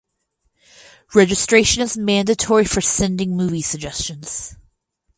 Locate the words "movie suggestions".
3.37-4.57